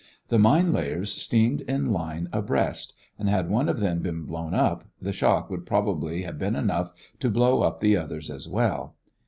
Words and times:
The 0.29 0.39
mine 0.39 0.73
layers 0.73 1.11
steamed 1.13 1.61
in 1.61 1.85
line 1.91 2.27
abreast, 2.33 2.93
and 3.19 3.29
had 3.29 3.51
one 3.51 3.69
of 3.69 3.79
them 3.79 3.99
been 3.99 4.23
blown 4.23 4.55
up, 4.55 4.85
the 4.99 5.13
shock 5.13 5.51
would 5.51 5.67
probably 5.67 6.23
have 6.23 6.39
been 6.39 6.55
enough 6.55 6.91
to 7.19 7.29
blow 7.29 7.61
up 7.61 7.81
the 7.81 7.95
others 7.97 8.31
as 8.31 8.47
well. 8.49 8.95